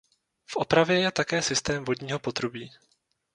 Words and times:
V 0.45 0.55
opravě 0.55 0.99
je 0.99 1.11
také 1.11 1.41
systém 1.41 1.85
vodního 1.85 2.19
potrubí. 2.19 2.71